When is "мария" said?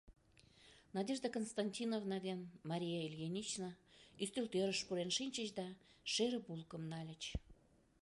2.69-2.99